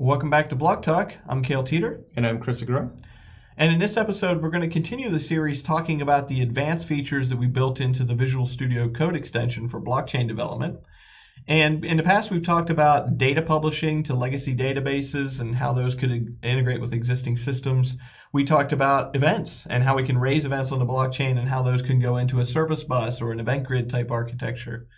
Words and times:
Welcome 0.00 0.30
back 0.30 0.48
to 0.48 0.56
Block 0.56 0.80
Talk. 0.80 1.12
I'm 1.28 1.42
Cale 1.42 1.62
Teeter. 1.62 2.00
And 2.16 2.26
I'm 2.26 2.40
Chris 2.40 2.62
Agro. 2.62 2.90
And 3.58 3.70
in 3.70 3.78
this 3.78 3.98
episode, 3.98 4.40
we're 4.40 4.48
going 4.48 4.62
to 4.62 4.66
continue 4.66 5.10
the 5.10 5.18
series 5.18 5.62
talking 5.62 6.00
about 6.00 6.26
the 6.26 6.40
advanced 6.40 6.88
features 6.88 7.28
that 7.28 7.36
we 7.36 7.46
built 7.46 7.82
into 7.82 8.02
the 8.02 8.14
Visual 8.14 8.46
Studio 8.46 8.88
Code 8.88 9.14
extension 9.14 9.68
for 9.68 9.78
blockchain 9.78 10.26
development. 10.26 10.78
And 11.46 11.84
in 11.84 11.98
the 11.98 12.02
past, 12.02 12.30
we've 12.30 12.42
talked 12.42 12.70
about 12.70 13.18
data 13.18 13.42
publishing 13.42 14.02
to 14.04 14.14
legacy 14.14 14.56
databases 14.56 15.38
and 15.38 15.56
how 15.56 15.74
those 15.74 15.94
could 15.94 16.38
integrate 16.42 16.80
with 16.80 16.94
existing 16.94 17.36
systems. 17.36 17.98
We 18.32 18.42
talked 18.42 18.72
about 18.72 19.14
events 19.14 19.66
and 19.68 19.84
how 19.84 19.96
we 19.96 20.02
can 20.02 20.16
raise 20.16 20.46
events 20.46 20.72
on 20.72 20.78
the 20.78 20.86
blockchain 20.86 21.38
and 21.38 21.50
how 21.50 21.60
those 21.60 21.82
can 21.82 22.00
go 22.00 22.16
into 22.16 22.40
a 22.40 22.46
service 22.46 22.84
bus 22.84 23.20
or 23.20 23.32
an 23.32 23.40
event 23.40 23.66
grid 23.66 23.90
type 23.90 24.10
architecture. 24.10 24.88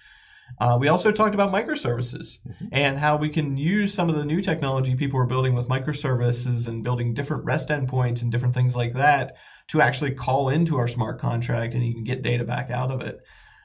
Uh, 0.58 0.76
we 0.80 0.88
also 0.88 1.10
talked 1.10 1.34
about 1.34 1.52
microservices 1.52 2.38
mm-hmm. 2.46 2.66
and 2.72 2.98
how 2.98 3.16
we 3.16 3.28
can 3.28 3.56
use 3.56 3.92
some 3.92 4.08
of 4.08 4.16
the 4.16 4.24
new 4.24 4.40
technology 4.40 4.94
people 4.94 5.18
are 5.18 5.26
building 5.26 5.54
with 5.54 5.68
microservices 5.68 6.68
and 6.68 6.84
building 6.84 7.14
different 7.14 7.44
REST 7.44 7.68
endpoints 7.68 8.22
and 8.22 8.30
different 8.30 8.54
things 8.54 8.76
like 8.76 8.94
that 8.94 9.36
to 9.68 9.80
actually 9.80 10.12
call 10.12 10.48
into 10.48 10.76
our 10.76 10.88
smart 10.88 11.18
contract 11.18 11.74
and 11.74 11.84
you 11.84 11.94
can 11.94 12.04
get 12.04 12.22
data 12.22 12.44
back 12.44 12.70
out 12.70 12.90
of 12.90 13.00
it. 13.00 13.20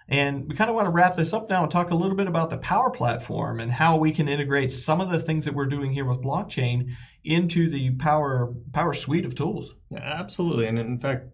And 0.10 0.48
we 0.48 0.56
kind 0.56 0.70
of 0.70 0.76
want 0.76 0.86
to 0.86 0.92
wrap 0.92 1.16
this 1.16 1.34
up 1.34 1.50
now 1.50 1.64
and 1.64 1.72
talk 1.72 1.92
a 1.92 1.96
little 1.96 2.16
bit 2.16 2.28
about 2.28 2.50
the 2.50 2.58
Power 2.60 2.90
Platform 2.90 3.60
and 3.60 3.72
how 3.72 3.98
we 3.98 4.14
can 4.14 4.30
integrate 4.30 4.72
some 4.72 5.02
of 5.02 5.10
the 5.10 5.20
things 5.20 5.44
that 5.46 5.54
we're 5.54 5.66
doing 5.66 5.92
here 5.92 6.06
with 6.06 6.22
blockchain 6.22 6.94
into 7.26 7.70
the 7.70 7.92
Power 7.92 8.54
Power 8.72 8.94
suite 8.94 9.26
of 9.26 9.36
tools. 9.36 9.76
Yeah, 9.90 10.00
absolutely, 10.00 10.68
and 10.68 10.80
in 10.80 10.98
fact, 10.98 11.26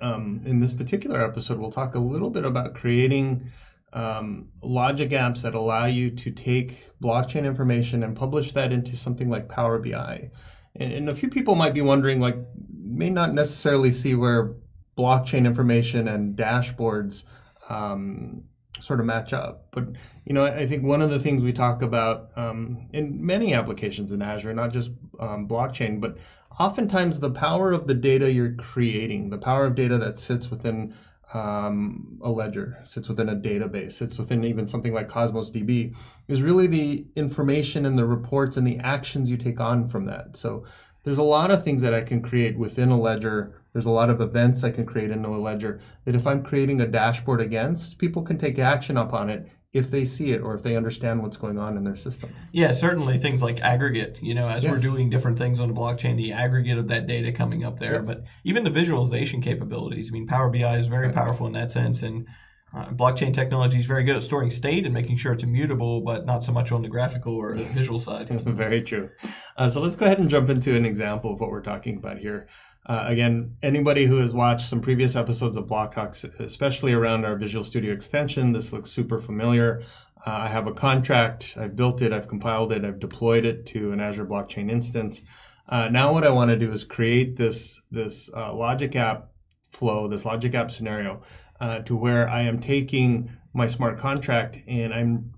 um, 0.00 0.42
in 0.44 0.58
this 0.58 0.72
particular 0.72 1.24
episode, 1.24 1.58
we'll 1.58 1.70
talk 1.70 1.94
a 1.94 2.00
little 2.00 2.30
bit 2.30 2.44
about 2.44 2.74
creating 2.74 3.52
um, 3.92 4.48
logic 4.62 5.10
apps 5.10 5.42
that 5.42 5.54
allow 5.54 5.86
you 5.86 6.10
to 6.10 6.30
take 6.30 6.92
blockchain 7.02 7.44
information 7.44 8.02
and 8.02 8.16
publish 8.16 8.52
that 8.52 8.72
into 8.72 8.96
something 8.96 9.30
like 9.30 9.48
Power 9.48 9.78
BI. 9.78 10.30
And, 10.76 10.92
and, 10.92 11.08
a 11.08 11.14
few 11.14 11.30
people 11.30 11.54
might 11.54 11.74
be 11.74 11.80
wondering, 11.80 12.20
like, 12.20 12.36
may 12.80 13.10
not 13.10 13.32
necessarily 13.32 13.90
see 13.90 14.14
where 14.14 14.54
blockchain 14.96 15.46
information 15.46 16.08
and 16.08 16.36
dashboards 16.36 17.24
um, 17.70 18.44
sort 18.80 19.00
of 19.00 19.06
match 19.06 19.32
up. 19.32 19.68
But 19.70 19.90
you 20.24 20.34
know, 20.34 20.44
I 20.44 20.66
think 20.66 20.84
one 20.84 21.02
of 21.02 21.10
the 21.10 21.20
things 21.20 21.42
we 21.42 21.52
talk 21.52 21.82
about 21.82 22.30
um, 22.36 22.88
in 22.92 23.24
many 23.24 23.54
applications 23.54 24.12
in 24.12 24.22
Azure, 24.22 24.54
not 24.54 24.72
just 24.72 24.90
um, 25.20 25.48
blockchain, 25.48 26.00
but 26.00 26.18
oftentimes 26.58 27.20
the 27.20 27.30
power 27.30 27.72
of 27.72 27.86
the 27.86 27.94
data 27.94 28.30
you're 28.30 28.54
creating, 28.54 29.30
the 29.30 29.38
power 29.38 29.64
of 29.64 29.74
data 29.74 29.98
that 29.98 30.18
sits 30.18 30.50
within 30.50 30.94
um, 31.34 32.18
a 32.22 32.30
ledger, 32.30 32.78
sits 32.84 33.08
within 33.08 33.28
a 33.28 33.36
database, 33.36 33.92
sits 33.92 34.18
within 34.18 34.44
even 34.44 34.66
something 34.66 34.94
like 34.94 35.08
Cosmos 35.08 35.50
DB, 35.50 35.94
is 36.26 36.42
really 36.42 36.66
the 36.66 37.06
information 37.16 37.84
and 37.84 37.98
the 37.98 38.06
reports 38.06 38.56
and 38.56 38.66
the 38.66 38.78
actions 38.78 39.30
you 39.30 39.36
take 39.36 39.60
on 39.60 39.86
from 39.86 40.06
that. 40.06 40.36
So 40.36 40.64
there's 41.04 41.18
a 41.18 41.22
lot 41.22 41.50
of 41.50 41.64
things 41.64 41.82
that 41.82 41.94
I 41.94 42.00
can 42.00 42.22
create 42.22 42.58
within 42.58 42.90
a 42.90 42.98
ledger. 42.98 43.60
There's 43.72 43.86
a 43.86 43.90
lot 43.90 44.10
of 44.10 44.20
events 44.20 44.64
I 44.64 44.70
can 44.70 44.86
create 44.86 45.10
into 45.10 45.28
a 45.28 45.36
ledger 45.36 45.80
that 46.04 46.14
if 46.14 46.26
I'm 46.26 46.42
creating 46.42 46.80
a 46.80 46.86
dashboard 46.86 47.40
against, 47.40 47.98
people 47.98 48.22
can 48.22 48.38
take 48.38 48.58
action 48.58 48.96
upon 48.96 49.30
it 49.30 49.48
if 49.72 49.90
they 49.90 50.04
see 50.04 50.32
it 50.32 50.40
or 50.40 50.54
if 50.54 50.62
they 50.62 50.76
understand 50.76 51.22
what's 51.22 51.36
going 51.36 51.58
on 51.58 51.76
in 51.76 51.84
their 51.84 51.96
system. 51.96 52.34
Yeah, 52.52 52.72
certainly 52.72 53.18
things 53.18 53.42
like 53.42 53.60
aggregate, 53.60 54.18
you 54.22 54.34
know, 54.34 54.48
as 54.48 54.64
yes. 54.64 54.72
we're 54.72 54.80
doing 54.80 55.10
different 55.10 55.38
things 55.38 55.60
on 55.60 55.68
the 55.68 55.74
blockchain, 55.74 56.16
the 56.16 56.32
aggregate 56.32 56.78
of 56.78 56.88
that 56.88 57.06
data 57.06 57.32
coming 57.32 57.64
up 57.64 57.78
there, 57.78 58.02
but 58.02 58.24
even 58.44 58.64
the 58.64 58.70
visualization 58.70 59.42
capabilities. 59.42 60.10
I 60.10 60.12
mean, 60.12 60.26
Power 60.26 60.48
BI 60.48 60.76
is 60.76 60.86
very 60.86 61.12
powerful 61.12 61.46
in 61.46 61.52
that 61.52 61.70
sense 61.70 62.02
and 62.02 62.26
uh, 62.74 62.90
blockchain 62.90 63.32
technology 63.32 63.78
is 63.78 63.86
very 63.86 64.04
good 64.04 64.16
at 64.16 64.22
storing 64.22 64.50
state 64.50 64.84
and 64.84 64.92
making 64.92 65.16
sure 65.16 65.32
it's 65.32 65.42
immutable, 65.42 66.02
but 66.02 66.26
not 66.26 66.44
so 66.44 66.52
much 66.52 66.70
on 66.70 66.82
the 66.82 66.88
graphical 66.88 67.34
or 67.34 67.54
the 67.54 67.64
visual 67.64 67.98
side. 67.98 68.28
very 68.44 68.82
true. 68.82 69.08
Uh, 69.56 69.68
so 69.68 69.80
let's 69.80 69.96
go 69.96 70.04
ahead 70.04 70.18
and 70.18 70.28
jump 70.28 70.50
into 70.50 70.76
an 70.76 70.84
example 70.84 71.32
of 71.32 71.40
what 71.40 71.50
we're 71.50 71.62
talking 71.62 71.96
about 71.96 72.18
here. 72.18 72.46
Uh, 72.88 73.04
again, 73.06 73.54
anybody 73.62 74.06
who 74.06 74.16
has 74.16 74.32
watched 74.32 74.66
some 74.66 74.80
previous 74.80 75.14
episodes 75.14 75.58
of 75.58 75.66
Block 75.66 75.94
Talks, 75.94 76.24
especially 76.24 76.94
around 76.94 77.26
our 77.26 77.36
Visual 77.36 77.62
Studio 77.62 77.92
extension, 77.92 78.52
this 78.52 78.72
looks 78.72 78.90
super 78.90 79.20
familiar. 79.20 79.82
Uh, 80.26 80.30
I 80.30 80.48
have 80.48 80.66
a 80.66 80.72
contract, 80.72 81.54
I've 81.58 81.76
built 81.76 82.00
it, 82.00 82.14
I've 82.14 82.28
compiled 82.28 82.72
it, 82.72 82.86
I've 82.86 82.98
deployed 82.98 83.44
it 83.44 83.66
to 83.66 83.92
an 83.92 84.00
Azure 84.00 84.24
Blockchain 84.24 84.70
instance. 84.70 85.20
Uh, 85.68 85.88
now 85.90 86.14
what 86.14 86.24
I 86.24 86.30
want 86.30 86.50
to 86.50 86.56
do 86.56 86.72
is 86.72 86.82
create 86.82 87.36
this, 87.36 87.82
this 87.90 88.30
uh, 88.34 88.54
logic 88.54 88.96
app 88.96 89.32
flow, 89.70 90.08
this 90.08 90.24
logic 90.24 90.54
app 90.54 90.70
scenario, 90.70 91.20
uh, 91.60 91.80
to 91.80 91.94
where 91.94 92.26
I 92.26 92.42
am 92.42 92.58
taking 92.58 93.30
my 93.52 93.66
smart 93.66 93.98
contract 93.98 94.56
and 94.66 94.94
I'm 94.94 95.34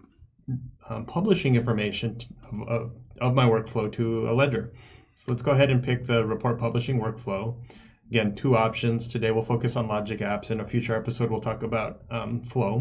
um, 0.88 1.04
publishing 1.04 1.56
information 1.56 2.18
of, 2.68 2.92
of 3.20 3.34
my 3.34 3.48
workflow 3.48 3.90
to 3.92 4.30
a 4.30 4.32
ledger. 4.32 4.72
So 5.20 5.26
let's 5.28 5.42
go 5.42 5.50
ahead 5.50 5.68
and 5.68 5.82
pick 5.82 6.04
the 6.04 6.24
report 6.24 6.58
publishing 6.58 6.98
workflow. 6.98 7.54
Again, 8.10 8.34
two 8.34 8.56
options. 8.56 9.06
Today 9.06 9.30
we'll 9.30 9.42
focus 9.42 9.76
on 9.76 9.86
logic 9.86 10.20
apps. 10.20 10.50
In 10.50 10.60
a 10.60 10.66
future 10.66 10.96
episode, 10.96 11.30
we'll 11.30 11.42
talk 11.42 11.62
about 11.62 12.00
um, 12.08 12.40
flow. 12.40 12.80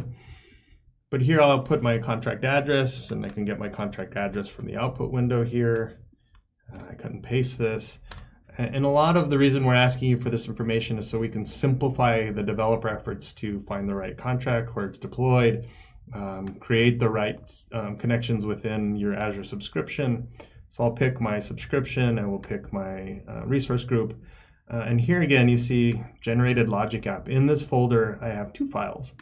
But 1.10 1.24
here 1.24 1.42
I'll 1.42 1.64
put 1.64 1.84
my 1.84 1.98
contract 1.98 2.46
address 2.46 3.12
and 3.12 3.26
I 3.26 3.30
can 3.30 3.44
get 3.44 3.60
my 3.60 3.68
contract 3.68 4.16
address 4.16 4.48
from 4.48 4.68
the 4.68 4.78
output 4.78 5.12
window 5.12 5.44
here. 5.44 6.00
Uh, 6.74 6.82
I 6.90 6.96
cut 6.96 7.12
and 7.12 7.22
paste 7.22 7.60
this. 7.60 8.00
And 8.58 8.86
a 8.86 8.90
lot 8.90 9.18
of 9.18 9.30
the 9.30 9.38
reason 9.38 9.66
we're 9.66 9.76
asking 9.76 10.08
you 10.08 10.18
for 10.18 10.30
this 10.30 10.48
information 10.48 10.98
is 10.98 11.10
so 11.10 11.20
we 11.20 11.28
can 11.28 11.44
simplify 11.44 12.32
the 12.32 12.44
developer 12.44 12.88
efforts 12.88 13.34
to 13.34 13.60
find 13.64 13.90
the 13.90 13.96
right 13.96 14.18
contract, 14.18 14.78
where 14.78 14.86
it's 14.86 14.98
deployed, 14.98 15.68
um, 16.14 16.48
create 16.62 17.00
the 17.00 17.10
right 17.10 17.38
um, 17.74 17.98
connections 17.98 18.46
within 18.46 18.96
your 18.96 19.14
Azure 19.14 19.44
subscription, 19.44 20.30
so 20.70 20.84
I'll 20.84 20.92
pick 20.92 21.20
my 21.20 21.40
subscription, 21.40 22.18
I 22.18 22.26
will 22.26 22.40
pick 22.40 22.72
my 22.72 23.22
uh, 23.28 23.46
resource 23.46 23.84
group. 23.84 24.20
Uh, 24.72 24.86
and 24.86 25.02
here 25.02 25.22
again, 25.22 25.50
you 25.50 25.58
see 25.58 26.02
generated 26.22 26.70
logic 26.70 27.08
app. 27.08 27.28
In 27.28 27.48
this 27.48 27.64
folder, 27.64 28.20
I 28.22 28.30
have 28.30 28.54
two 28.54 28.68
files. 28.68 29.14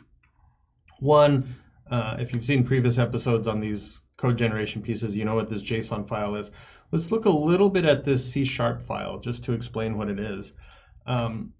One, 1.00 1.56
uh, 1.90 2.18
if 2.20 2.34
you've 2.34 2.46
seen 2.46 2.66
previous 2.66 2.98
episodes 2.98 3.48
on 3.48 3.62
these 3.62 4.02
code 4.18 4.38
generation 4.38 4.82
pieces, 4.82 5.16
you 5.16 5.24
know 5.24 5.36
what 5.36 5.50
this 5.50 5.64
JSON 5.64 6.08
file 6.08 6.36
is. 6.36 6.52
Let's 6.92 7.12
look 7.12 7.26
a 7.26 7.30
little 7.30 7.70
bit 7.70 7.86
at 7.86 8.04
this 8.04 8.30
C 8.30 8.44
Sharp 8.44 8.82
file 8.82 9.20
just 9.20 9.44
to 9.46 9.54
explain 9.54 9.98
what 9.98 10.10
it 10.10 10.20
is. 10.20 10.54
Um, 11.06 11.54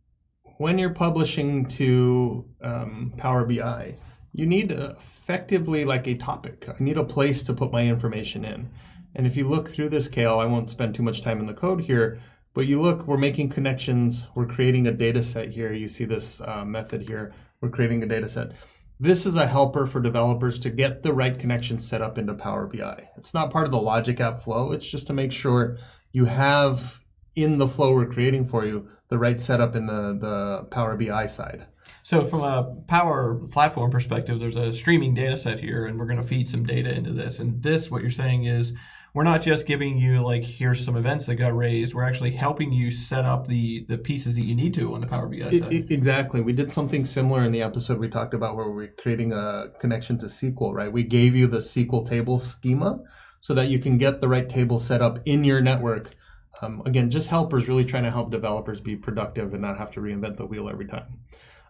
when 0.58 0.80
you're 0.80 0.90
publishing 0.90 1.66
to 1.68 2.46
um, 2.62 3.14
Power 3.18 3.46
BI, 3.46 3.96
you 4.34 4.46
need 4.46 4.72
effectively 4.72 5.86
like 5.86 6.08
a 6.08 6.16
topic. 6.16 6.68
I 6.68 6.76
need 6.84 6.98
a 6.98 7.04
place 7.04 7.44
to 7.44 7.54
put 7.54 7.72
my 7.72 7.86
information 7.86 8.44
in. 8.44 8.70
And 9.18 9.26
if 9.26 9.36
you 9.36 9.48
look 9.48 9.68
through 9.68 9.90
this 9.90 10.08
Cale, 10.08 10.38
I 10.38 10.46
won't 10.46 10.70
spend 10.70 10.94
too 10.94 11.02
much 11.02 11.24
time 11.24 11.40
in 11.40 11.48
the 11.48 11.54
code 11.54 11.82
here, 11.82 12.20
but 12.54 12.68
you 12.68 12.80
look, 12.80 13.08
we're 13.08 13.18
making 13.18 13.50
connections, 13.50 14.28
we're 14.36 14.46
creating 14.46 14.86
a 14.86 14.92
data 14.92 15.24
set 15.24 15.50
here. 15.50 15.74
You 15.74 15.88
see 15.88 16.06
this 16.06 16.40
uh, 16.42 16.64
method 16.64 17.02
here, 17.02 17.34
we're 17.60 17.72
creating 17.72 18.04
a 18.04 18.06
data 18.06 18.30
set. 18.30 18.52
This 19.00 19.26
is 19.26 19.36
a 19.36 19.48
helper 19.48 19.88
for 19.88 20.00
developers 20.00 20.60
to 20.60 20.70
get 20.70 21.02
the 21.02 21.14
right 21.14 21.38
connections 21.38 21.88
set 21.88 22.04
up 22.04 22.20
into 22.20 22.36
Power 22.36 22.68
BI. 22.68 23.10
It's 23.18 23.34
not 23.34 23.52
part 23.52 23.66
of 23.66 23.72
the 23.72 23.82
Logic 23.82 24.20
App 24.20 24.38
flow, 24.38 24.72
it's 24.72 24.88
just 24.88 25.08
to 25.08 25.14
make 25.14 25.32
sure 25.32 25.78
you 26.12 26.26
have 26.26 27.00
in 27.36 27.58
the 27.58 27.68
flow 27.68 27.96
we're 27.96 28.06
creating 28.06 28.48
for 28.48 28.66
you 28.66 28.88
the 29.10 29.18
right 29.18 29.40
setup 29.40 29.76
in 29.76 29.88
the, 29.88 30.16
the 30.20 30.68
Power 30.70 30.96
BI 30.96 31.26
side. 31.26 31.66
So 32.04 32.24
from 32.24 32.42
a 32.42 32.76
Power 32.88 33.36
Platform 33.52 33.90
perspective, 33.90 34.40
there's 34.40 34.56
a 34.56 34.74
streaming 34.74 35.16
data 35.16 35.38
set 35.38 35.60
here, 35.60 35.88
and 35.88 35.98
we're 35.98 36.06
going 36.06 36.22
to 36.22 36.28
feed 36.28 36.48
some 36.48 36.66
data 36.66 36.94
into 36.94 37.14
this. 37.14 37.40
And 37.40 37.64
this, 37.64 37.90
what 37.90 38.02
you're 38.02 38.12
saying 38.12 38.46
is, 38.46 38.74
we're 39.14 39.24
not 39.24 39.42
just 39.42 39.66
giving 39.66 39.98
you 39.98 40.22
like 40.22 40.44
here's 40.44 40.84
some 40.84 40.96
events 40.96 41.26
that 41.26 41.36
got 41.36 41.56
raised. 41.56 41.94
We're 41.94 42.04
actually 42.04 42.32
helping 42.32 42.72
you 42.72 42.92
set 42.92 43.26
up 43.26 43.48
the 43.48 43.86
the 43.86 43.98
pieces 43.98 44.36
that 44.36 44.42
you 44.42 44.56
need 44.56 44.74
to 44.76 44.94
on 44.94 45.02
the 45.02 45.08
Power 45.08 45.28
BI 45.28 45.60
side. 45.60 45.74
It, 45.74 45.92
exactly. 45.92 46.42
We 46.42 46.54
did 46.54 46.72
something 46.72 47.06
similar 47.06 47.44
in 47.44 47.52
the 47.52 47.62
episode 47.62 48.00
we 48.00 48.10
talked 48.10 48.34
about 48.34 48.56
where 48.56 48.70
we're 48.70 48.88
creating 48.88 49.34
a 49.34 49.70
connection 49.80 50.18
to 50.20 50.28
SQL. 50.28 50.74
Right. 50.74 50.92
We 50.92 51.04
gave 51.04 51.36
you 51.36 51.48
the 51.48 51.60
SQL 51.60 52.06
table 52.08 52.40
schema 52.40 53.00
so 53.40 53.54
that 53.54 53.70
you 53.70 53.80
can 53.80 53.98
get 53.98 54.22
the 54.22 54.28
right 54.28 54.48
table 54.48 54.80
set 54.80 55.02
up 55.02 55.20
in 55.26 55.44
your 55.44 55.62
network. 55.62 56.14
Um, 56.62 56.82
again, 56.86 57.12
just 57.12 57.28
helpers 57.28 57.68
really 57.68 57.86
trying 57.86 58.04
to 58.04 58.12
help 58.12 58.32
developers 58.32 58.80
be 58.80 58.96
productive 58.96 59.54
and 59.54 59.62
not 59.62 59.78
have 59.78 59.92
to 59.92 60.00
reinvent 60.00 60.38
the 60.38 60.46
wheel 60.46 60.70
every 60.70 60.88
time. 60.88 61.20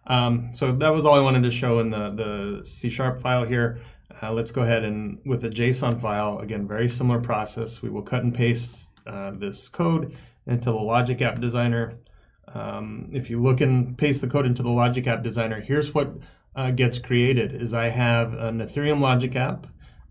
Um, 0.08 0.50
so 0.54 0.72
that 0.72 0.90
was 0.90 1.06
all 1.06 1.16
I 1.16 1.20
wanted 1.20 1.44
to 1.44 1.52
show 1.52 1.80
in 1.80 1.90
the 1.90 2.10
the 2.12 2.66
C 2.66 2.90
sharp 2.90 3.20
file 3.20 3.46
here. 3.46 3.82
Uh, 4.22 4.32
let's 4.32 4.52
go 4.52 4.64
ahead 4.64 4.84
and 4.84 5.20
with 5.26 5.44
a 5.44 5.50
JSON 5.50 6.02
file, 6.02 6.40
again, 6.40 6.68
very 6.68 6.90
similar 6.90 7.20
process. 7.20 7.82
We 7.82 7.90
will 7.90 8.02
cut 8.02 8.24
and 8.24 8.34
paste 8.34 8.90
uh, 9.06 9.32
this 9.32 9.70
code 9.70 10.16
into 10.46 10.72
the 10.72 10.78
Logic 10.78 11.22
App 11.22 11.40
Designer. 11.40 12.00
Um, 12.54 13.10
if 13.12 13.30
you 13.30 13.42
look 13.42 13.62
and 13.62 13.98
paste 13.98 14.22
the 14.22 14.28
code 14.28 14.46
into 14.46 14.64
the 14.64 14.70
Logic 14.70 15.06
App 15.06 15.24
Designer, 15.24 15.60
here's 15.60 15.94
what 15.94 16.14
uh, 16.56 16.72
gets 16.72 17.00
created 17.00 17.54
is 17.54 17.74
I 17.74 17.90
have 17.90 18.34
an 18.34 18.60
Ethereum 18.60 19.02
Logic 19.02 19.36
App 19.36 19.68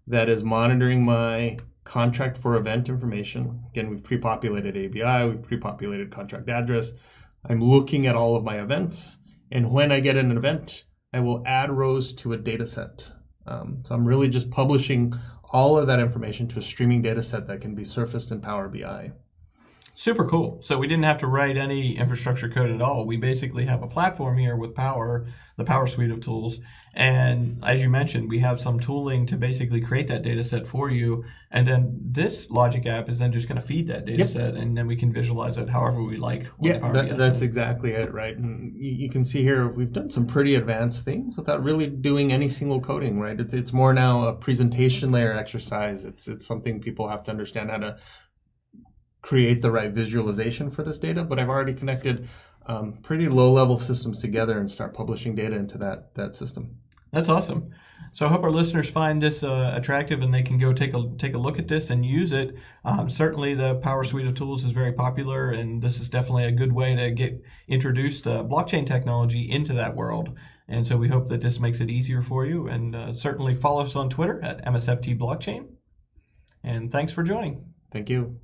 that 0.07 0.29
is 0.29 0.45
monitoring 0.45 1.05
my 1.05 1.59
contract 1.85 2.37
for 2.37 2.57
event 2.57 2.89
information. 2.89 3.63
Again, 3.71 3.91
we've 3.91 4.03
pre-populated 4.03 4.77
ABI, 4.77 5.29
we've 5.29 5.43
pre-populated 5.43 6.11
contract 6.11 6.49
address. 6.49 6.93
I'm 7.45 7.63
looking 7.63 8.07
at 8.07 8.15
all 8.15 8.37
of 8.37 8.45
my 8.45 8.61
events. 8.61 9.19
And 9.51 9.73
when 9.73 9.91
I 9.91 10.01
get 10.01 10.17
an 10.17 10.37
event, 10.37 10.85
I 11.13 11.21
will 11.21 11.43
add 11.47 11.71
rows 11.71 12.13
to 12.15 12.33
a 12.33 12.37
data 12.37 12.67
set 12.67 13.07
Um, 13.47 13.83
so 13.85 13.95
I'm 13.95 14.05
really 14.05 14.29
just 14.29 14.51
publishing 14.51 15.15
all 15.51 15.79
of 15.79 15.87
that 15.87 16.01
information 16.01 16.49
to 16.49 16.59
a 16.59 16.63
streaming 16.63 17.03
data 17.03 17.23
set 17.23 17.47
that 17.47 17.61
can 17.61 17.75
be 17.75 17.85
surfaced 17.85 18.31
in 18.31 18.41
Power 18.41 18.69
BI. 18.69 19.13
Super 19.99 20.27
cool. 20.27 20.59
So 20.61 20.77
we 20.77 20.87
didn't 20.87 21.05
have 21.05 21.17
to 21.21 21.27
write 21.27 21.57
any 21.57 21.97
infrastructure 21.97 22.51
code 22.51 22.71
at 22.71 22.83
all. 22.83 23.07
We 23.07 23.17
basically 23.17 23.65
have 23.65 23.83
a 23.83 23.87
platform 23.87 24.37
here 24.37 24.55
with 24.55 24.75
Power, 24.75 25.27
the 25.57 25.65
Power 25.65 25.87
suite 25.87 26.11
of 26.11 26.21
tools. 26.21 26.61
And 26.93 27.59
as 27.65 27.81
you 27.81 27.89
mentioned, 27.89 28.29
we 28.29 28.39
have 28.41 28.61
some 28.61 28.79
tooling 28.79 29.25
to 29.25 29.39
basically 29.39 29.81
create 29.81 30.07
that 30.09 30.21
data 30.21 30.45
set 30.45 30.67
for 30.67 30.91
you. 30.91 31.25
And 31.51 31.67
then 31.67 31.99
this 31.99 32.51
Logic 32.51 32.85
app 32.85 33.09
is 33.09 33.19
then 33.19 33.33
just 33.33 33.49
going 33.49 33.59
to 33.59 33.67
feed 33.67 33.89
that 33.89 34.05
data 34.05 34.19
Yep. 34.19 34.29
set 34.29 34.55
and 34.57 34.77
then 34.77 34.87
we 34.87 34.97
can 34.97 35.15
visualize 35.15 35.57
it 35.57 35.71
however 35.71 36.03
we 36.03 36.19
like. 36.19 36.45
Yeah, 36.61 36.93
that, 36.93 37.17
that's 37.17 37.41
exactly 37.41 37.93
it, 37.93 38.13
right? 38.13 38.37
And 38.37 38.77
you, 38.77 38.93
you 38.93 39.09
can 39.09 39.25
see 39.25 39.43
here 39.43 39.67
we've 39.67 39.93
done 39.93 40.11
some 40.11 40.27
pretty 40.27 40.57
advanced 40.57 41.07
things 41.07 41.39
without 41.39 41.65
really 41.65 41.87
doing 41.87 42.35
any 42.35 42.51
single 42.51 42.83
coding, 42.83 43.19
right? 43.19 43.41
It's 43.41 43.55
it's 43.55 43.73
more 43.73 43.95
now 43.95 44.29
a 44.29 44.35
presentation 44.35 45.11
layer 45.11 45.33
exercise. 45.33 46.05
It's 46.05 46.29
it's 46.29 46.47
something 46.47 46.83
people 46.83 47.09
have 47.09 47.23
to 47.23 47.31
understand 47.31 47.71
how 47.71 47.79
to 47.79 47.97
create 49.26 49.61
the 49.61 49.73
right 49.73 49.90
visualization 49.90 50.70
for 50.70 50.84
this 50.84 50.99
data. 50.99 51.25
But 51.25 51.40
I've 51.40 51.49
already 51.49 51.75
connected 51.75 52.28
um, 52.67 52.99
pretty 53.02 53.26
low 53.26 53.52
level 53.52 53.76
systems 53.76 54.20
together 54.20 54.58
and 54.61 54.70
start 54.70 54.94
publishing 54.94 55.34
data 55.34 55.56
into 55.56 55.76
that 55.78 56.14
that 56.14 56.37
system. 56.37 56.78
That's 57.12 57.28
awesome. 57.28 57.70
So 58.12 58.25
I 58.25 58.28
hope 58.28 58.44
our 58.44 58.50
listeners 58.50 58.88
find 58.88 59.20
this 59.20 59.43
uh, 59.43 59.73
attractive 59.75 60.23
and 60.23 60.32
they 60.32 60.43
can 60.43 60.58
go 60.58 60.73
take 60.73 60.94
a 60.94 61.11
take 61.19 61.34
a 61.34 61.38
look 61.38 61.58
at 61.58 61.67
this 61.67 61.90
and 61.90 62.06
use 62.06 62.32
it. 62.32 62.55
Um, 62.84 63.11
certainly, 63.11 63.55
the 63.55 63.75
Power 63.76 64.05
Suite 64.05 64.26
of 64.26 64.34
tools 64.34 64.64
is 64.64 64.73
very 64.73 64.93
popular, 64.93 65.50
and 65.50 65.82
this 65.82 66.00
is 66.00 66.08
definitely 66.08 66.44
a 66.44 66.52
good 66.52 66.73
way 66.73 66.94
to 66.94 67.11
get 67.11 67.43
introduced 67.67 68.26
uh, 68.26 68.44
blockchain 68.44 68.87
technology 68.87 69.50
into 69.50 69.73
that 69.73 69.96
world. 69.96 70.37
And 70.69 70.87
so 70.87 70.96
we 70.96 71.08
hope 71.08 71.28
that 71.28 71.40
this 71.40 71.61
makes 71.61 71.81
it 71.81 71.90
easier 71.90 72.23
for 72.23 72.44
you. 72.44 72.67
And 72.67 72.94
uh, 72.94 73.12
certainly 73.12 73.55
follow 73.55 73.82
us 73.82 73.94
on 73.96 74.08
Twitter 74.08 74.43
at 74.43 74.64
MSFT 74.64 75.17
Blockchain. 75.17 75.69
And 76.64 76.90
thanks 76.90 77.12
for 77.12 77.23
joining. 77.23 77.73
Thank 77.93 78.11
you. 78.11 78.40